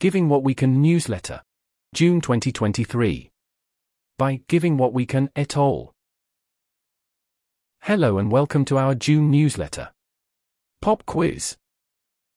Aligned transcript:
Giving 0.00 0.28
What 0.28 0.44
We 0.44 0.54
Can 0.54 0.80
newsletter. 0.80 1.42
June 1.92 2.20
2023. 2.20 3.32
By 4.16 4.42
Giving 4.46 4.76
What 4.76 4.92
We 4.92 5.04
Can 5.04 5.28
et 5.34 5.56
al. 5.56 5.92
Hello 7.82 8.16
and 8.18 8.30
welcome 8.30 8.64
to 8.66 8.78
our 8.78 8.94
June 8.94 9.28
newsletter. 9.28 9.90
Pop 10.80 11.04
quiz. 11.04 11.56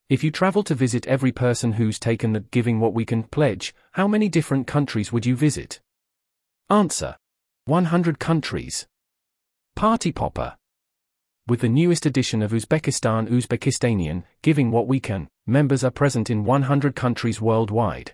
If 0.10 0.24
you 0.24 0.32
travel 0.32 0.64
to 0.64 0.74
visit 0.74 1.06
every 1.06 1.32
person 1.32 1.74
who's 1.74 2.00
taken 2.00 2.34
the 2.34 2.40
Giving 2.40 2.80
What 2.80 2.96
We 2.96 3.06
Can 3.06 3.22
pledge, 3.22 3.76
how 3.92 4.08
many 4.08 4.28
different 4.28 4.66
countries 4.66 5.12
would 5.12 5.28
you 5.28 5.36
visit? 5.36 5.82
Answer 6.72 7.16
100 7.66 8.18
countries. 8.18 8.88
Party 9.76 10.12
Popper. 10.12 10.58
With 11.48 11.62
the 11.62 11.70
newest 11.70 12.06
edition 12.06 12.44
of 12.44 12.52
Uzbekistan 12.52 13.28
Uzbekistanian, 13.28 14.24
Giving 14.44 14.70
What 14.70 14.88
We 14.88 15.00
Can, 15.00 15.28
members 15.48 15.84
are 15.84 15.90
present 15.90 16.30
in 16.30 16.46
100 16.46 16.96
countries 16.96 17.42
worldwide. 17.42 18.14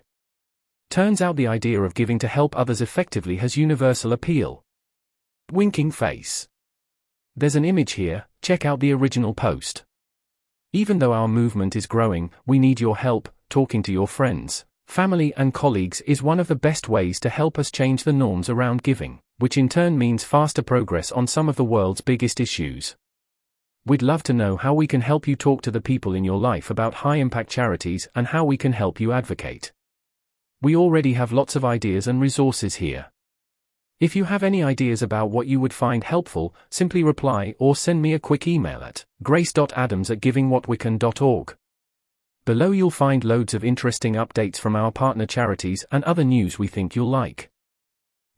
Turns 0.88 1.20
out 1.20 1.36
the 1.36 1.46
idea 1.46 1.82
of 1.82 1.94
giving 1.94 2.18
to 2.20 2.26
help 2.26 2.56
others 2.56 2.80
effectively 2.80 3.36
has 3.36 3.54
universal 3.54 4.14
appeal. 4.14 4.64
Winking 5.52 5.90
face. 5.90 6.48
There's 7.36 7.54
an 7.54 7.66
image 7.66 7.92
here, 7.92 8.24
check 8.40 8.64
out 8.64 8.80
the 8.80 8.94
original 8.94 9.34
post. 9.34 9.84
Even 10.72 10.98
though 10.98 11.12
our 11.12 11.28
movement 11.28 11.76
is 11.76 11.86
growing, 11.86 12.30
we 12.46 12.58
need 12.58 12.80
your 12.80 12.96
help, 12.96 13.28
talking 13.50 13.82
to 13.82 13.92
your 13.92 14.08
friends, 14.08 14.64
family, 14.86 15.34
and 15.36 15.52
colleagues 15.52 16.00
is 16.02 16.22
one 16.22 16.40
of 16.40 16.48
the 16.48 16.56
best 16.56 16.88
ways 16.88 17.20
to 17.20 17.28
help 17.28 17.58
us 17.58 17.70
change 17.70 18.04
the 18.04 18.12
norms 18.12 18.48
around 18.48 18.82
giving, 18.82 19.20
which 19.36 19.58
in 19.58 19.68
turn 19.68 19.98
means 19.98 20.24
faster 20.24 20.62
progress 20.62 21.12
on 21.12 21.26
some 21.26 21.50
of 21.50 21.56
the 21.56 21.62
world's 21.64 22.00
biggest 22.00 22.40
issues. 22.40 22.96
We'd 23.88 24.02
love 24.02 24.22
to 24.24 24.34
know 24.34 24.58
how 24.58 24.74
we 24.74 24.86
can 24.86 25.00
help 25.00 25.26
you 25.26 25.34
talk 25.34 25.62
to 25.62 25.70
the 25.70 25.80
people 25.80 26.12
in 26.12 26.22
your 26.22 26.38
life 26.38 26.68
about 26.68 26.92
high 26.92 27.16
impact 27.16 27.48
charities 27.48 28.06
and 28.14 28.26
how 28.26 28.44
we 28.44 28.58
can 28.58 28.74
help 28.74 29.00
you 29.00 29.12
advocate. 29.12 29.72
We 30.60 30.76
already 30.76 31.14
have 31.14 31.32
lots 31.32 31.56
of 31.56 31.64
ideas 31.64 32.06
and 32.06 32.20
resources 32.20 32.74
here. 32.74 33.06
If 33.98 34.14
you 34.14 34.24
have 34.24 34.42
any 34.42 34.62
ideas 34.62 35.00
about 35.00 35.30
what 35.30 35.46
you 35.46 35.58
would 35.58 35.72
find 35.72 36.04
helpful, 36.04 36.54
simply 36.68 37.02
reply 37.02 37.54
or 37.58 37.74
send 37.74 38.02
me 38.02 38.12
a 38.12 38.18
quick 38.18 38.46
email 38.46 38.82
at 38.82 39.06
grace.adams 39.22 40.10
at 40.10 40.20
givingwhatwecan.org. 40.20 41.56
Below 42.44 42.72
you'll 42.72 42.90
find 42.90 43.24
loads 43.24 43.54
of 43.54 43.64
interesting 43.64 44.16
updates 44.16 44.58
from 44.58 44.76
our 44.76 44.92
partner 44.92 45.24
charities 45.24 45.86
and 45.90 46.04
other 46.04 46.24
news 46.24 46.58
we 46.58 46.66
think 46.66 46.94
you'll 46.94 47.08
like. 47.08 47.48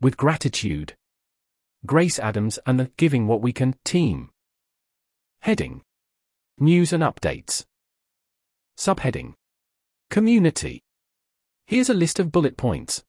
With 0.01 0.17
gratitude. 0.17 0.95
Grace 1.85 2.21
Adams 2.21 2.61
and 2.67 2.79
the 2.79 2.93
Giving 2.97 3.27
What 3.27 3.43
We 3.43 3.53
Can 3.53 3.75
team. 3.85 4.31
Heading 5.43 5.81
News 6.59 6.93
and 6.93 7.03
Updates. 7.03 7.65
Subheading 8.77 9.33
Community. 10.11 10.83
Here's 11.67 11.89
a 11.89 11.95
list 11.95 12.21
of 12.21 12.31
bullet 12.31 12.59
points. 12.59 13.03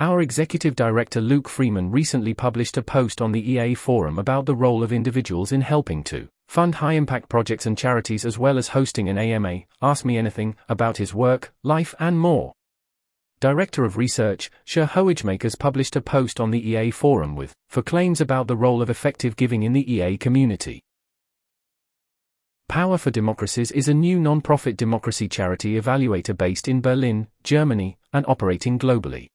Our 0.00 0.20
executive 0.20 0.74
director 0.74 1.20
Luke 1.20 1.48
Freeman 1.48 1.92
recently 1.92 2.34
published 2.34 2.76
a 2.76 2.82
post 2.82 3.22
on 3.22 3.30
the 3.30 3.52
EA 3.52 3.74
forum 3.74 4.18
about 4.18 4.46
the 4.46 4.56
role 4.56 4.82
of 4.82 4.92
individuals 4.92 5.52
in 5.52 5.60
helping 5.60 6.02
to 6.04 6.26
fund 6.48 6.74
high 6.74 6.94
impact 6.94 7.28
projects 7.28 7.66
and 7.66 7.78
charities 7.78 8.24
as 8.24 8.36
well 8.36 8.58
as 8.58 8.68
hosting 8.68 9.08
an 9.08 9.16
AMA, 9.16 9.60
Ask 9.80 10.04
Me 10.04 10.18
Anything, 10.18 10.56
about 10.68 10.96
his 10.96 11.14
work, 11.14 11.54
life, 11.62 11.94
and 12.00 12.18
more. 12.18 12.52
Director 13.38 13.84
of 13.84 13.96
Research, 13.96 14.50
Sjir 14.66 14.88
Hoeijmakers 14.88 15.56
published 15.56 15.94
a 15.94 16.00
post 16.00 16.40
on 16.40 16.50
the 16.50 16.70
EA 16.70 16.90
forum 16.90 17.36
with, 17.36 17.54
for 17.68 17.80
claims 17.80 18.20
about 18.20 18.48
the 18.48 18.56
role 18.56 18.82
of 18.82 18.90
effective 18.90 19.36
giving 19.36 19.62
in 19.62 19.72
the 19.72 19.92
EA 19.94 20.18
community. 20.18 20.82
Power 22.74 22.98
for 22.98 23.12
Democracies 23.12 23.70
is 23.70 23.86
a 23.86 23.94
new 23.94 24.18
non-profit 24.18 24.76
democracy 24.76 25.28
charity 25.28 25.80
evaluator 25.80 26.36
based 26.36 26.66
in 26.66 26.80
Berlin, 26.80 27.28
Germany, 27.44 27.98
and 28.12 28.26
operating 28.26 28.80
globally. 28.80 29.28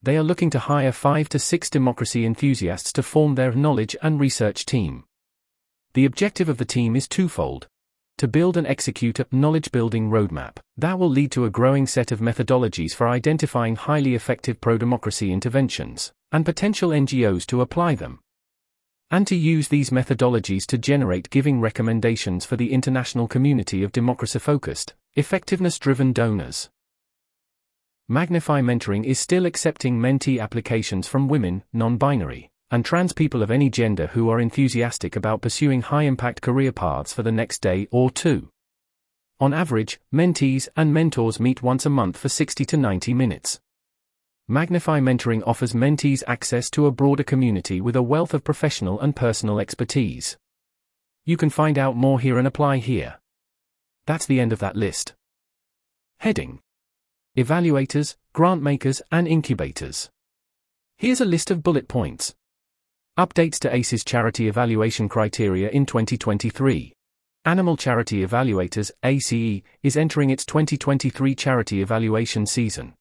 They 0.00 0.16
are 0.16 0.22
looking 0.22 0.48
to 0.50 0.60
hire 0.60 0.92
five 0.92 1.28
to 1.30 1.40
six 1.40 1.68
democracy 1.68 2.24
enthusiasts 2.24 2.92
to 2.92 3.02
form 3.02 3.34
their 3.34 3.50
knowledge 3.50 3.96
and 4.00 4.20
research 4.20 4.64
team. 4.64 5.02
The 5.94 6.04
objective 6.04 6.48
of 6.48 6.58
the 6.58 6.64
team 6.64 6.94
is 6.94 7.08
twofold. 7.08 7.66
To 8.18 8.28
build 8.28 8.56
and 8.56 8.68
execute 8.68 9.18
a 9.18 9.26
knowledge 9.32 9.72
building 9.72 10.08
roadmap 10.08 10.58
that 10.76 11.00
will 11.00 11.10
lead 11.10 11.32
to 11.32 11.46
a 11.46 11.50
growing 11.50 11.88
set 11.88 12.12
of 12.12 12.20
methodologies 12.20 12.94
for 12.94 13.08
identifying 13.08 13.74
highly 13.74 14.14
effective 14.14 14.60
pro 14.60 14.78
democracy 14.78 15.32
interventions, 15.32 16.12
and 16.30 16.44
potential 16.44 16.90
NGOs 16.90 17.44
to 17.46 17.60
apply 17.60 17.96
them 17.96 18.20
and 19.12 19.26
to 19.26 19.36
use 19.36 19.68
these 19.68 19.90
methodologies 19.90 20.64
to 20.64 20.78
generate 20.78 21.28
giving 21.28 21.60
recommendations 21.60 22.46
for 22.46 22.56
the 22.56 22.72
international 22.72 23.28
community 23.28 23.82
of 23.82 23.92
democracy 23.92 24.38
focused, 24.38 24.94
effectiveness 25.14 25.78
driven 25.78 26.14
donors. 26.14 26.70
Magnify 28.08 28.62
Mentoring 28.62 29.04
is 29.04 29.20
still 29.20 29.44
accepting 29.44 30.00
mentee 30.00 30.40
applications 30.40 31.06
from 31.06 31.28
women, 31.28 31.62
non 31.74 31.98
binary, 31.98 32.50
and 32.70 32.86
trans 32.86 33.12
people 33.12 33.42
of 33.42 33.50
any 33.50 33.68
gender 33.68 34.06
who 34.08 34.30
are 34.30 34.40
enthusiastic 34.40 35.14
about 35.14 35.42
pursuing 35.42 35.82
high 35.82 36.04
impact 36.04 36.40
career 36.40 36.72
paths 36.72 37.12
for 37.12 37.22
the 37.22 37.30
next 37.30 37.60
day 37.60 37.86
or 37.90 38.10
two. 38.10 38.48
On 39.38 39.52
average, 39.52 40.00
mentees 40.12 40.68
and 40.74 40.94
mentors 40.94 41.38
meet 41.38 41.62
once 41.62 41.84
a 41.84 41.90
month 41.90 42.16
for 42.16 42.30
60 42.30 42.64
to 42.64 42.76
90 42.78 43.12
minutes. 43.12 43.60
Magnify 44.52 45.00
Mentoring 45.00 45.42
offers 45.46 45.72
mentees 45.72 46.22
access 46.26 46.68
to 46.72 46.84
a 46.84 46.90
broader 46.90 47.22
community 47.22 47.80
with 47.80 47.96
a 47.96 48.02
wealth 48.02 48.34
of 48.34 48.44
professional 48.44 49.00
and 49.00 49.16
personal 49.16 49.58
expertise. 49.58 50.36
You 51.24 51.38
can 51.38 51.48
find 51.48 51.78
out 51.78 51.96
more 51.96 52.20
here 52.20 52.36
and 52.36 52.46
apply 52.46 52.76
here. 52.76 53.18
That's 54.06 54.26
the 54.26 54.40
end 54.40 54.52
of 54.52 54.58
that 54.58 54.76
list. 54.76 55.14
Heading 56.18 56.60
Evaluators, 57.34 58.16
Grant 58.34 58.60
Makers, 58.60 59.00
and 59.10 59.26
Incubators. 59.26 60.10
Here's 60.98 61.22
a 61.22 61.24
list 61.24 61.50
of 61.50 61.62
bullet 61.62 61.88
points. 61.88 62.34
Updates 63.18 63.58
to 63.60 63.74
ACE's 63.74 64.04
charity 64.04 64.48
evaluation 64.48 65.08
criteria 65.08 65.70
in 65.70 65.86
2023. 65.86 66.92
Animal 67.46 67.78
Charity 67.78 68.22
Evaluators, 68.22 68.90
ACE, 69.02 69.62
is 69.82 69.96
entering 69.96 70.28
its 70.28 70.44
2023 70.44 71.34
charity 71.34 71.80
evaluation 71.80 72.44
season. 72.44 72.92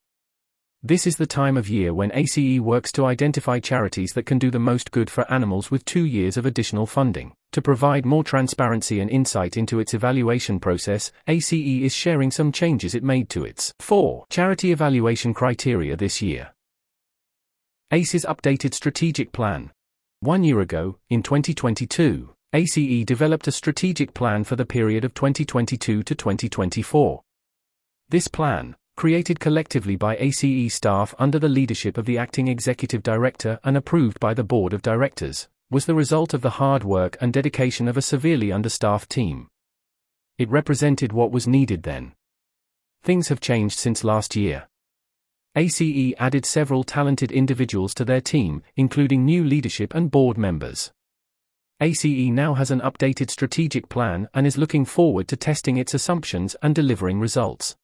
This 0.84 1.06
is 1.06 1.18
the 1.18 1.28
time 1.28 1.58
of 1.58 1.70
year 1.70 1.94
when 1.94 2.12
ACE 2.12 2.60
works 2.60 2.92
to 2.94 3.06
identify 3.06 3.60
charities 3.60 4.14
that 4.14 4.26
can 4.26 4.40
do 4.40 4.50
the 4.50 4.58
most 4.58 4.90
good 4.90 5.12
for 5.12 5.32
animals 5.32 5.70
with 5.70 5.86
two 5.86 6.06
years 6.06 6.38
of 6.38 6.46
additional 6.48 6.88
funding. 6.88 7.34
To 7.52 7.62
provide 7.62 8.04
more 8.04 8.24
transparency 8.24 9.00
and 9.00 9.08
insight 9.08 9.58
into 9.58 9.80
its 9.80 9.94
evaluation 9.94 10.60
process, 10.60 11.12
ACE 11.28 11.54
is 11.54 11.94
sharing 11.94 12.32
some 12.32 12.52
changes 12.52 12.96
it 12.96 13.04
made 13.04 13.30
to 13.30 13.46
its 13.46 13.72
4 13.80 14.26
charity 14.32 14.72
evaluation 14.72 15.36
criteria 15.36 15.96
this 15.96 16.20
year. 16.20 16.52
ACE's 17.92 18.26
updated 18.26 18.74
strategic 18.74 19.32
plan. 19.32 19.70
One 20.22 20.44
year 20.44 20.62
ago, 20.62 20.98
in 21.12 21.22
2022, 21.22 22.34
ACE 22.54 23.06
developed 23.06 23.48
a 23.48 23.52
strategic 23.52 24.16
plan 24.16 24.44
for 24.44 24.56
the 24.56 24.66
period 24.66 25.06
of 25.06 25.14
2022 25.14 26.02
to 26.02 26.16
2024. 26.16 27.22
This 28.10 28.28
plan, 28.28 28.76
created 29.02 29.40
collectively 29.40 29.96
by 29.96 30.16
ACE 30.18 30.72
staff 30.72 31.16
under 31.18 31.40
the 31.40 31.50
leadership 31.50 31.98
of 31.98 32.06
the 32.06 32.20
acting 32.20 32.48
executive 32.48 33.02
director 33.02 33.60
and 33.64 33.76
approved 33.76 34.20
by 34.20 34.32
the 34.32 34.44
board 34.44 34.74
of 34.74 34.84
directors, 34.84 35.50
was 35.72 35.88
the 35.88 35.96
result 35.96 36.36
of 36.36 36.42
the 36.42 36.52
hard 36.62 36.84
work 36.84 37.18
and 37.20 37.34
dedication 37.34 37.88
of 37.88 37.98
a 37.98 38.02
severely 38.04 38.52
understaffed 38.52 39.10
team. 39.10 39.48
It 40.38 40.52
represented 40.52 41.14
what 41.14 41.32
was 41.32 41.48
needed 41.48 41.82
then. 41.82 42.14
Things 43.02 43.30
have 43.30 43.42
changed 43.42 43.80
since 43.80 44.04
last 44.04 44.36
year. 44.36 44.68
ACE 45.56 46.14
added 46.20 46.46
several 46.46 46.84
talented 46.84 47.32
individuals 47.32 47.96
to 47.96 48.06
their 48.06 48.22
team, 48.22 48.62
including 48.76 49.26
new 49.26 49.44
leadership 49.44 49.96
and 49.96 50.12
board 50.12 50.38
members. 50.38 50.92
ACE 51.80 52.06
now 52.06 52.54
has 52.54 52.70
an 52.70 52.82
updated 52.82 53.32
strategic 53.32 53.90
plan 53.90 54.30
and 54.36 54.46
is 54.46 54.60
looking 54.60 54.86
forward 54.86 55.28
to 55.28 55.36
testing 55.36 55.78
its 55.78 55.96
assumptions 55.96 56.56
and 56.62 56.76
delivering 56.76 57.20
results. 57.20 57.76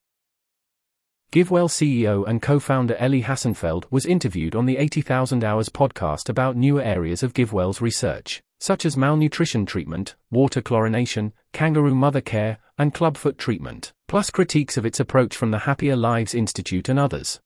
GiveWell 1.30 1.68
CEO 1.68 2.26
and 2.26 2.42
co-founder 2.42 2.96
Elie 2.96 3.24
Hassenfeld 3.24 3.84
was 3.92 4.06
interviewed 4.06 4.56
on 4.56 4.66
the 4.66 4.78
80,000 4.78 5.44
Hours 5.44 5.68
podcast 5.68 6.30
about 6.30 6.56
newer 6.56 6.82
areas 6.82 7.22
of 7.22 7.34
GiveWell's 7.34 7.82
research, 7.82 8.42
such 8.62 8.86
as 8.86 8.96
malnutrition 8.96 9.66
treatment, 9.66 10.16
water 10.32 10.62
chlorination, 10.62 11.34
kangaroo 11.52 11.94
mother 11.94 12.22
care, 12.22 12.60
and 12.78 12.94
clubfoot 12.94 13.38
treatment, 13.38 13.92
plus 14.08 14.30
critiques 14.30 14.78
of 14.78 14.86
its 14.86 15.02
approach 15.02 15.36
from 15.36 15.52
the 15.52 15.60
Happier 15.60 15.98
Lives 15.98 16.34
Institute 16.34 16.88
and 16.88 16.98
others. 16.98 17.42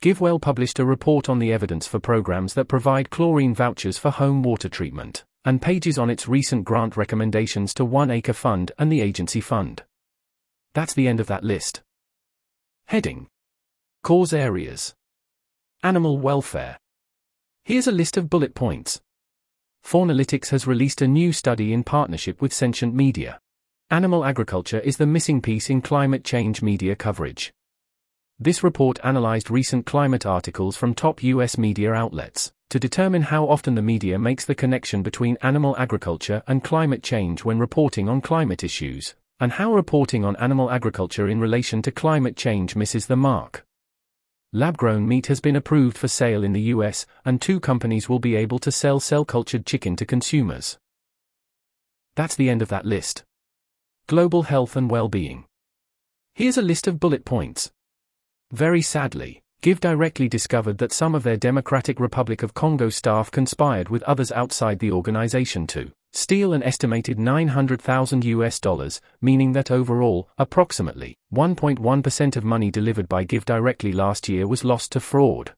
GiveWell 0.00 0.40
published 0.40 0.78
a 0.78 0.86
report 0.86 1.28
on 1.28 1.40
the 1.40 1.52
evidence 1.52 1.86
for 1.86 2.00
programs 2.00 2.54
that 2.54 2.64
provide 2.64 3.10
chlorine 3.10 3.54
vouchers 3.54 3.98
for 3.98 4.10
home 4.10 4.42
water 4.42 4.70
treatment, 4.70 5.22
and 5.44 5.60
pages 5.60 5.98
on 5.98 6.08
its 6.08 6.26
recent 6.26 6.64
grant 6.64 6.96
recommendations 6.96 7.74
to 7.74 7.84
One 7.84 8.10
Acre 8.10 8.32
Fund 8.32 8.72
and 8.78 8.90
the 8.90 9.02
Agency 9.02 9.42
Fund. 9.42 9.82
That's 10.72 10.94
the 10.94 11.08
end 11.08 11.20
of 11.20 11.26
that 11.26 11.44
list. 11.44 11.82
Heading 12.88 13.26
Cause 14.02 14.32
Areas 14.32 14.94
Animal 15.82 16.18
Welfare. 16.20 16.78
Here's 17.62 17.86
a 17.86 17.92
list 17.92 18.16
of 18.16 18.30
bullet 18.30 18.54
points. 18.54 19.02
Faunalytics 19.84 20.48
has 20.48 20.66
released 20.66 21.02
a 21.02 21.06
new 21.06 21.34
study 21.34 21.74
in 21.74 21.84
partnership 21.84 22.40
with 22.40 22.54
Sentient 22.54 22.94
Media. 22.94 23.40
Animal 23.90 24.24
agriculture 24.24 24.80
is 24.80 24.96
the 24.96 25.04
missing 25.04 25.42
piece 25.42 25.68
in 25.68 25.82
climate 25.82 26.24
change 26.24 26.62
media 26.62 26.96
coverage. 26.96 27.52
This 28.38 28.62
report 28.62 28.98
analyzed 29.04 29.50
recent 29.50 29.84
climate 29.84 30.24
articles 30.24 30.74
from 30.74 30.94
top 30.94 31.22
US 31.22 31.58
media 31.58 31.92
outlets 31.92 32.52
to 32.70 32.80
determine 32.80 33.20
how 33.20 33.46
often 33.46 33.74
the 33.74 33.82
media 33.82 34.18
makes 34.18 34.46
the 34.46 34.54
connection 34.54 35.02
between 35.02 35.36
animal 35.42 35.76
agriculture 35.76 36.42
and 36.46 36.64
climate 36.64 37.02
change 37.02 37.44
when 37.44 37.58
reporting 37.58 38.08
on 38.08 38.22
climate 38.22 38.64
issues, 38.64 39.14
and 39.40 39.52
how 39.52 39.72
reporting 39.72 40.24
on 40.24 40.36
animal 40.36 40.70
agriculture 40.70 41.28
in 41.28 41.40
relation 41.40 41.82
to 41.82 41.92
climate 41.92 42.36
change 42.36 42.74
misses 42.74 43.06
the 43.06 43.16
mark. 43.16 43.64
Lab 44.52 44.76
grown 44.76 45.06
meat 45.06 45.26
has 45.26 45.40
been 45.40 45.56
approved 45.56 45.98
for 45.98 46.08
sale 46.08 46.42
in 46.42 46.52
the 46.52 46.72
US, 46.72 47.04
and 47.24 47.40
two 47.40 47.60
companies 47.60 48.08
will 48.08 48.18
be 48.18 48.34
able 48.34 48.58
to 48.60 48.72
sell 48.72 48.98
cell 48.98 49.24
cultured 49.24 49.66
chicken 49.66 49.94
to 49.96 50.06
consumers. 50.06 50.78
That's 52.16 52.34
the 52.34 52.48
end 52.48 52.62
of 52.62 52.68
that 52.68 52.86
list. 52.86 53.24
Global 54.06 54.44
health 54.44 54.74
and 54.74 54.90
well 54.90 55.08
being. 55.08 55.44
Here's 56.34 56.56
a 56.56 56.62
list 56.62 56.86
of 56.86 56.98
bullet 56.98 57.24
points. 57.24 57.70
Very 58.50 58.80
sadly, 58.80 59.42
GiveDirectly 59.60 60.30
discovered 60.30 60.78
that 60.78 60.92
some 60.92 61.14
of 61.14 61.24
their 61.24 61.36
Democratic 61.36 62.00
Republic 62.00 62.42
of 62.42 62.54
Congo 62.54 62.88
staff 62.88 63.30
conspired 63.30 63.88
with 63.88 64.02
others 64.04 64.32
outside 64.32 64.78
the 64.78 64.92
organization 64.92 65.66
to 65.66 65.92
steal 66.18 66.52
an 66.52 66.64
estimated 66.64 67.16
900,000 67.16 68.24
US 68.24 68.58
dollars, 68.58 69.00
meaning 69.22 69.52
that 69.52 69.70
overall, 69.70 70.28
approximately 70.36 71.16
1.1% 71.32 72.36
of 72.36 72.42
money 72.42 72.72
delivered 72.72 73.08
by 73.08 73.24
GiveDirectly 73.24 73.94
last 73.94 74.28
year 74.28 74.48
was 74.48 74.64
lost 74.64 74.90
to 74.92 75.00
fraud. 75.00 75.54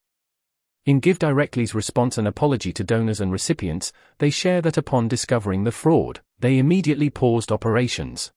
In 0.84 1.00
GiveDirectly's 1.00 1.74
response 1.74 2.18
and 2.18 2.28
apology 2.28 2.74
to 2.74 2.84
donors 2.84 3.22
and 3.22 3.32
recipients, 3.32 3.90
they 4.18 4.28
share 4.28 4.60
that 4.60 4.76
upon 4.76 5.08
discovering 5.08 5.64
the 5.64 5.72
fraud, 5.72 6.20
they 6.38 6.58
immediately 6.58 7.08
paused 7.08 7.50
operations. 7.50 8.30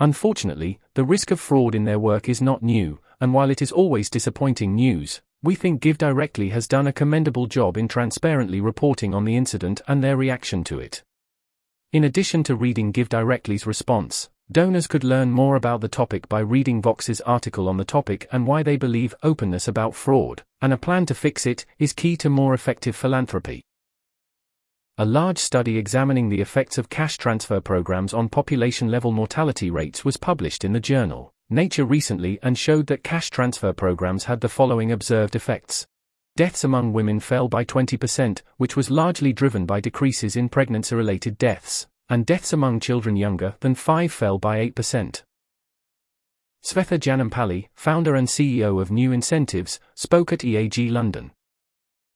Unfortunately, 0.00 0.80
the 0.94 1.04
risk 1.04 1.30
of 1.30 1.38
fraud 1.38 1.76
in 1.76 1.84
their 1.84 2.00
work 2.00 2.28
is 2.28 2.42
not 2.42 2.64
new, 2.64 2.98
and 3.20 3.32
while 3.32 3.50
it 3.50 3.62
is 3.62 3.70
always 3.70 4.10
disappointing 4.10 4.74
news, 4.74 5.22
we 5.40 5.54
think 5.54 5.80
GiveDirectly 5.80 6.50
has 6.50 6.66
done 6.66 6.88
a 6.88 6.92
commendable 6.92 7.46
job 7.46 7.76
in 7.76 7.86
transparently 7.86 8.60
reporting 8.60 9.14
on 9.14 9.24
the 9.24 9.36
incident 9.36 9.80
and 9.86 10.02
their 10.02 10.16
reaction 10.16 10.64
to 10.64 10.80
it. 10.80 11.04
In 11.90 12.04
addition 12.04 12.42
to 12.44 12.54
reading 12.54 12.92
GiveDirectly's 12.92 13.66
response, 13.66 14.28
donors 14.52 14.86
could 14.86 15.04
learn 15.04 15.30
more 15.30 15.56
about 15.56 15.80
the 15.80 15.88
topic 15.88 16.28
by 16.28 16.40
reading 16.40 16.82
Vox's 16.82 17.22
article 17.22 17.66
on 17.66 17.78
the 17.78 17.84
topic 17.84 18.28
and 18.30 18.46
why 18.46 18.62
they 18.62 18.76
believe 18.76 19.14
openness 19.22 19.66
about 19.66 19.94
fraud, 19.94 20.42
and 20.60 20.72
a 20.72 20.76
plan 20.76 21.06
to 21.06 21.14
fix 21.14 21.46
it, 21.46 21.64
is 21.78 21.94
key 21.94 22.14
to 22.18 22.28
more 22.28 22.52
effective 22.52 22.94
philanthropy. 22.94 23.62
A 24.98 25.06
large 25.06 25.38
study 25.38 25.78
examining 25.78 26.28
the 26.28 26.42
effects 26.42 26.76
of 26.76 26.90
cash 26.90 27.16
transfer 27.16 27.60
programs 27.60 28.12
on 28.12 28.28
population 28.28 28.90
level 28.90 29.10
mortality 29.10 29.70
rates 29.70 30.04
was 30.04 30.18
published 30.18 30.64
in 30.64 30.74
the 30.74 30.80
journal 30.80 31.32
Nature 31.50 31.86
recently 31.86 32.38
and 32.42 32.58
showed 32.58 32.88
that 32.88 33.02
cash 33.02 33.30
transfer 33.30 33.72
programs 33.72 34.24
had 34.24 34.42
the 34.42 34.50
following 34.50 34.92
observed 34.92 35.34
effects. 35.34 35.86
Deaths 36.38 36.62
among 36.62 36.92
women 36.92 37.18
fell 37.18 37.48
by 37.48 37.64
20%, 37.64 38.42
which 38.58 38.76
was 38.76 38.92
largely 38.92 39.32
driven 39.32 39.66
by 39.66 39.80
decreases 39.80 40.36
in 40.36 40.48
pregnancy 40.48 40.94
related 40.94 41.36
deaths, 41.36 41.88
and 42.08 42.24
deaths 42.24 42.52
among 42.52 42.78
children 42.78 43.16
younger 43.16 43.56
than 43.58 43.74
5 43.74 44.12
fell 44.12 44.38
by 44.38 44.64
8%. 44.70 45.24
Svetha 46.64 46.96
Janumpalli, 46.96 47.70
founder 47.74 48.14
and 48.14 48.28
CEO 48.28 48.80
of 48.80 48.92
New 48.92 49.10
Incentives, 49.10 49.80
spoke 49.96 50.32
at 50.32 50.44
EAG 50.44 50.92
London. 50.92 51.32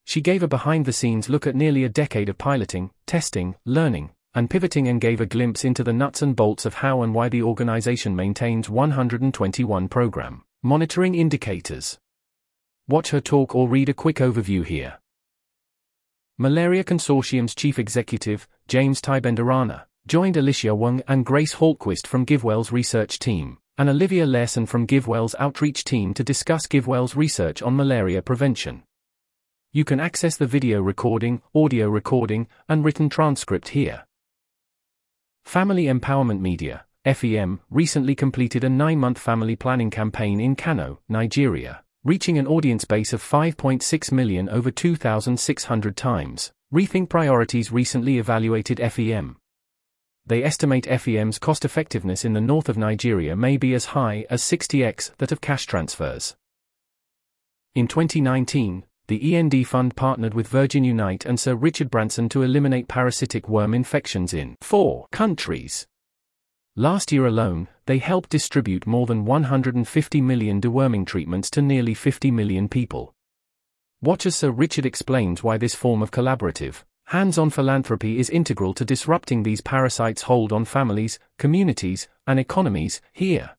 She 0.05 0.21
gave 0.21 0.45
a 0.45 0.47
behind 0.47 0.85
the 0.85 0.93
scenes 0.93 1.29
look 1.29 1.45
at 1.45 1.57
nearly 1.57 1.83
a 1.83 1.89
decade 1.89 2.29
of 2.29 2.39
piloting, 2.39 2.93
testing, 3.07 3.57
learning, 3.67 4.11
and 4.35 4.49
pivoting 4.49 4.87
and 4.87 5.01
gave 5.01 5.21
a 5.21 5.27
glimpse 5.27 5.65
into 5.65 5.83
the 5.83 5.93
nuts 5.93 6.23
and 6.23 6.37
bolts 6.37 6.65
of 6.65 6.75
how 6.75 7.03
and 7.03 7.13
why 7.13 7.29
the 7.29 7.43
organization 7.43 8.15
maintains 8.15 8.71
121 8.71 9.89
program 9.89 10.45
monitoring 10.63 11.17
indicators. 11.17 11.99
Watch 12.89 13.11
her 13.11 13.21
talk 13.21 13.55
or 13.55 13.69
read 13.69 13.89
a 13.89 13.95
quick 13.95 14.17
overview 14.17 14.65
here. 14.65 14.99
Malaria 16.37 16.83
Consortium's 16.83 17.55
chief 17.55 17.79
executive, 17.79 18.49
James 18.67 19.01
Tibenderana, 19.01 19.85
joined 20.07 20.37
Alicia 20.37 20.75
Wong 20.75 21.01
and 21.07 21.25
Grace 21.25 21.55
Haltquist 21.55 22.07
from 22.09 22.27
GiveWell's 22.27 22.73
research 22.73 23.21
team, 23.21 23.59
and 23.79 23.89
Olivia 23.89 24.27
Lairson 24.27 24.67
from 24.67 24.87
GiveWell's 24.87 25.37
outreach 25.39 25.85
team 25.85 26.13
to 26.15 26.25
discuss 26.25 26.67
GiveWell's 26.67 27.15
research 27.15 27.63
on 27.63 27.77
malaria 27.77 28.21
prevention. 28.21 28.83
You 29.73 29.85
can 29.85 30.01
access 30.01 30.37
the 30.37 30.47
video 30.47 30.83
recording, 30.83 31.41
audio 31.55 31.89
recording, 31.89 32.49
and 32.69 32.85
written 32.85 33.09
transcript 33.09 33.69
here. 33.69 34.07
Family 35.45 35.85
Empowerment 35.85 36.41
Media, 36.41 36.85
FEM, 37.05 37.61
recently 37.71 38.17
completed 38.17 38.65
a 38.65 38.69
nine 38.69 38.99
month 38.99 39.19
family 39.19 39.55
planning 39.55 39.91
campaign 39.91 40.41
in 40.41 40.57
Kano, 40.57 41.01
Nigeria, 41.09 41.85
reaching 42.05 42.37
an 42.37 42.49
audience 42.49 42.85
base 42.85 43.13
of 43.13 43.23
5.6 43.23 44.11
million 44.11 44.49
over 44.49 44.73
2,600 44.73 45.97
times. 45.97 46.53
Rethink 46.75 47.09
Priorities 47.09 47.71
recently 47.71 48.19
evaluated 48.19 48.81
FEM. 48.81 49.37
They 50.27 50.43
estimate 50.43 50.87
FEM's 50.87 51.39
cost 51.39 51.65
effectiveness 51.65 52.25
in 52.25 52.33
the 52.33 52.41
north 52.41 52.69
of 52.69 52.77
Nigeria 52.77 53.37
may 53.37 53.57
be 53.57 53.73
as 53.73 53.87
high 53.87 54.27
as 54.31 54.43
60x 54.43 55.17
that 55.19 55.31
of 55.31 55.41
cash 55.41 55.67
transfers. 55.67 56.35
In 57.77 57.87
2019, 57.87 58.85
the 59.07 59.37
END 59.37 59.67
Fund 59.67 59.95
partnered 59.95 60.35
with 60.35 60.49
Virgin 60.49 60.83
Unite 60.83 61.25
and 61.25 61.39
Sir 61.39 61.55
Richard 61.55 61.91
Branson 61.91 62.29
to 62.31 62.43
eliminate 62.43 62.89
parasitic 62.89 63.49
worm 63.49 63.75
infections 63.75 64.35
in 64.35 64.57
four 64.61 65.07
countries. 65.13 65.87
Last 66.77 67.13
year 67.13 67.27
alone, 67.27 67.69
they 67.85 67.99
helped 67.99 68.31
distribute 68.31 68.87
more 68.87 69.05
than 69.05 69.27
150 69.27 70.21
million 70.23 70.59
deworming 70.59 71.07
treatments 71.07 71.51
to 71.51 71.61
nearly 71.61 71.93
50 71.93 72.31
million 72.31 72.67
people. 72.67 73.13
Watch 74.01 74.25
as 74.25 74.37
Sir 74.37 74.51
Richard 74.51 74.87
explains 74.87 75.43
why 75.43 75.59
this 75.59 75.75
form 75.75 76.01
of 76.01 76.11
collaborative, 76.11 76.83
hands 77.09 77.37
on 77.37 77.51
philanthropy 77.51 78.19
is 78.19 78.31
integral 78.31 78.73
to 78.73 78.87
disrupting 78.87 79.43
these 79.43 79.61
parasites' 79.61 80.23
hold 80.23 80.51
on 80.51 80.65
families, 80.65 81.19
communities, 81.39 82.09
and 82.27 82.41
economies, 82.41 83.03
here. 83.13 83.51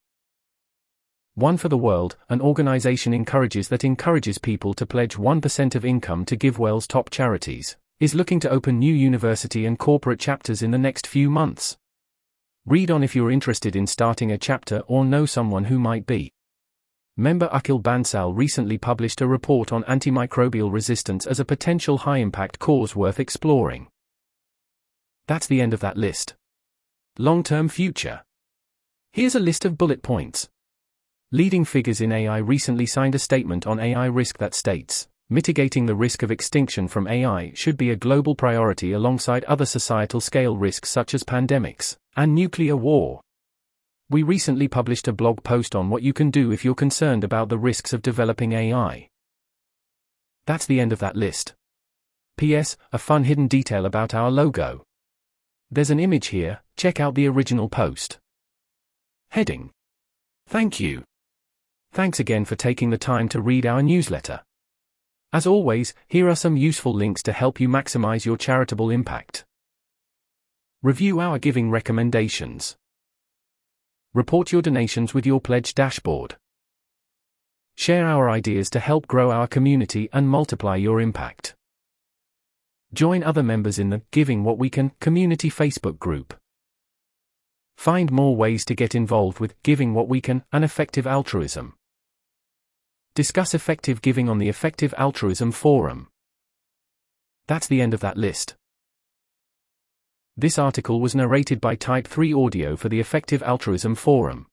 One 1.36 1.58
for 1.58 1.70
the 1.70 1.78
World, 1.78 2.18
an 2.30 2.42
organization 2.42 3.14
encourages 3.14 3.68
that 3.68 3.84
encourages 3.84 4.40
people 4.40 4.74
to 4.74 4.88
pledge 4.88 5.18
1% 5.18 5.76
of 5.76 5.86
income 5.86 6.26
to 6.26 6.36
GiveWell's 6.36 6.88
top 6.88 7.12
charities, 7.12 7.78
is 8.00 8.16
looking 8.16 8.40
to 8.40 8.50
open 8.50 8.80
new 8.80 8.94
university 8.94 9.68
and 9.68 9.78
corporate 9.78 10.20
chapters 10.20 10.64
in 10.64 10.72
the 10.72 10.80
next 10.80 11.06
few 11.06 11.30
months. 11.30 11.78
Read 12.66 12.90
on 12.90 13.04
if 13.04 13.14
you're 13.14 13.30
interested 13.30 13.76
in 13.76 13.86
starting 13.86 14.32
a 14.32 14.38
chapter 14.38 14.80
or 14.88 15.04
know 15.04 15.26
someone 15.26 15.66
who 15.66 15.78
might 15.78 16.06
be. 16.06 16.32
Member 17.18 17.50
Akhil 17.50 17.82
Bansal 17.82 18.32
recently 18.34 18.78
published 18.78 19.20
a 19.20 19.28
report 19.28 19.74
on 19.74 19.84
antimicrobial 19.84 20.72
resistance 20.72 21.28
as 21.28 21.42
a 21.42 21.46
potential 21.46 22.00
high 22.00 22.20
impact 22.20 22.60
cause 22.60 22.96
worth 22.96 23.20
exploring. 23.20 23.90
That's 25.28 25.46
the 25.46 25.60
end 25.60 25.74
of 25.74 25.82
that 25.82 25.98
list. 25.98 26.36
Long 27.18 27.44
term 27.44 27.68
future. 27.68 28.24
Here's 29.12 29.36
a 29.36 29.42
list 29.42 29.66
of 29.66 29.78
bullet 29.78 30.02
points. 30.02 30.48
Leading 31.34 31.66
figures 31.66 32.00
in 32.00 32.14
AI 32.14 32.38
recently 32.38 32.86
signed 32.86 33.14
a 33.14 33.20
statement 33.20 33.68
on 33.68 33.80
AI 33.80 34.06
risk 34.06 34.38
that 34.38 34.56
states 34.56 35.10
mitigating 35.34 35.88
the 35.88 35.96
risk 35.96 36.22
of 36.22 36.32
extinction 36.32 36.88
from 36.88 37.08
AI 37.08 37.52
should 37.56 37.76
be 37.76 37.90
a 37.90 37.96
global 37.96 38.36
priority 38.36 38.92
alongside 38.92 39.44
other 39.46 39.66
societal 39.66 40.22
scale 40.22 40.56
risks 40.56 40.90
such 40.90 41.14
as 41.14 41.24
pandemics 41.24 41.98
and 42.16 42.36
nuclear 42.36 42.78
war. 42.78 43.20
We 44.10 44.22
recently 44.22 44.68
published 44.68 45.08
a 45.08 45.14
blog 45.14 45.44
post 45.44 45.76
on 45.76 45.90
what 45.90 46.04
you 46.04 46.14
can 46.14 46.30
do 46.30 46.52
if 46.52 46.64
you're 46.64 46.76
concerned 46.76 47.24
about 47.24 47.50
the 47.50 47.58
risks 47.58 47.94
of 47.94 48.04
developing 48.04 48.54
AI. 48.54 49.08
That's 50.46 50.68
the 50.68 50.80
end 50.80 50.94
of 50.94 51.00
that 51.00 51.16
list. 51.16 51.56
P.S. 52.38 52.78
A 52.92 53.00
fun 53.00 53.24
hidden 53.24 53.48
detail 53.48 53.86
about 53.88 54.14
our 54.14 54.30
logo. 54.30 54.84
There's 55.72 55.90
an 55.90 56.00
image 56.00 56.28
here, 56.28 56.62
check 56.78 57.00
out 57.00 57.16
the 57.16 57.28
original 57.28 57.70
post. 57.70 58.20
Heading. 59.30 59.72
Thank 60.48 60.80
you. 60.80 61.04
Thanks 61.92 62.20
again 62.20 62.46
for 62.46 62.56
taking 62.56 62.92
the 62.92 62.98
time 63.00 63.30
to 63.30 63.42
read 63.42 63.66
our 63.66 63.82
newsletter. 63.82 64.42
As 65.34 65.48
always, 65.48 65.96
here 66.08 66.30
are 66.30 66.36
some 66.36 66.56
useful 66.56 66.94
links 66.94 67.24
to 67.24 67.32
help 67.34 67.60
you 67.60 67.68
maximize 67.68 68.24
your 68.24 68.38
charitable 68.38 68.92
impact. 68.92 69.46
Review 70.84 71.20
our 71.20 71.40
giving 71.40 71.72
recommendations. 71.72 72.76
Report 74.14 74.52
your 74.52 74.62
donations 74.62 75.16
with 75.16 75.26
your 75.26 75.42
pledge 75.42 75.74
dashboard. 75.74 76.36
Share 77.76 78.06
our 78.06 78.30
ideas 78.30 78.70
to 78.70 78.80
help 78.80 79.08
grow 79.08 79.32
our 79.32 79.48
community 79.48 80.08
and 80.14 80.30
multiply 80.30 80.76
your 80.76 81.02
impact. 81.02 81.56
Join 82.94 83.24
other 83.24 83.42
members 83.42 83.80
in 83.80 83.90
the 83.90 84.04
Giving 84.12 84.44
What 84.44 84.60
We 84.60 84.70
Can 84.70 84.92
community 85.00 85.50
Facebook 85.50 85.98
group. 85.98 86.36
Find 87.76 88.12
more 88.12 88.36
ways 88.36 88.64
to 88.66 88.76
get 88.76 88.94
involved 88.94 89.40
with 89.40 89.60
Giving 89.64 89.96
What 89.96 90.08
We 90.08 90.22
Can 90.22 90.44
and 90.52 90.64
effective 90.64 91.08
altruism. 91.08 91.74
Discuss 93.16 93.54
effective 93.54 94.02
giving 94.02 94.28
on 94.28 94.40
the 94.40 94.50
Effective 94.50 94.92
Altruism 94.98 95.52
Forum. 95.52 96.08
That's 97.46 97.68
the 97.68 97.80
end 97.80 97.94
of 97.94 98.00
that 98.00 98.18
list. 98.18 98.56
This 100.36 100.58
article 100.58 101.00
was 101.00 101.14
narrated 101.14 101.62
by 101.62 101.76
Type 101.76 102.08
3 102.08 102.34
Audio 102.34 102.76
for 102.76 102.90
the 102.90 103.00
Effective 103.00 103.44
Altruism 103.44 103.94
Forum. 103.94 104.48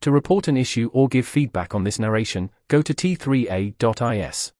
To 0.00 0.10
report 0.10 0.48
an 0.48 0.56
issue 0.56 0.90
or 0.92 1.06
give 1.06 1.24
feedback 1.24 1.72
on 1.72 1.84
this 1.84 2.00
narration, 2.00 2.50
go 2.66 2.82
to 2.82 2.92
t3a.is. 2.92 4.52